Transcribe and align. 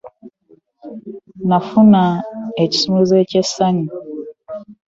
Nafuna 1.49 2.01
nze 2.13 2.59
ekisumuluzo 2.63 3.15
ky'essanyu. 3.29 3.87